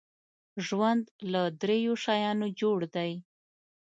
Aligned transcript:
ژوند 0.65 1.03
له 1.31 1.41
دریو 1.61 1.93
شیانو 2.03 2.47
جوړ 2.59 2.77
دی. 2.95 3.11